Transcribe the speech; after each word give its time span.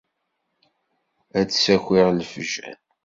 Ad 1.39 1.45
d-ssakiɣ 1.47 2.07
lefjer. 2.11 2.77